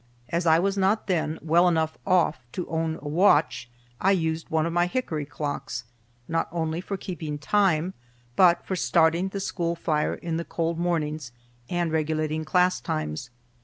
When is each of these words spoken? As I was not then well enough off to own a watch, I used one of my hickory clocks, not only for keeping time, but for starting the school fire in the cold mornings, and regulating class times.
As 0.29 0.47
I 0.47 0.57
was 0.57 0.79
not 0.79 1.05
then 1.05 1.37
well 1.43 1.67
enough 1.67 1.95
off 2.07 2.39
to 2.53 2.67
own 2.69 2.97
a 3.03 3.07
watch, 3.07 3.69
I 4.01 4.09
used 4.13 4.49
one 4.49 4.65
of 4.65 4.73
my 4.73 4.87
hickory 4.87 5.25
clocks, 5.27 5.83
not 6.27 6.47
only 6.51 6.81
for 6.81 6.97
keeping 6.97 7.37
time, 7.37 7.93
but 8.35 8.65
for 8.65 8.75
starting 8.75 9.27
the 9.27 9.39
school 9.39 9.75
fire 9.75 10.15
in 10.15 10.37
the 10.37 10.43
cold 10.43 10.79
mornings, 10.79 11.31
and 11.69 11.91
regulating 11.91 12.43
class 12.45 12.79
times. 12.81 13.29